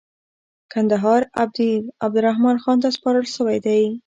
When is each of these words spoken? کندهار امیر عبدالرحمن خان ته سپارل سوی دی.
کندهار 0.71 1.21
امیر 1.43 1.81
عبدالرحمن 2.05 2.55
خان 2.63 2.77
ته 2.83 2.89
سپارل 2.97 3.25
سوی 3.35 3.57
دی. 3.65 3.81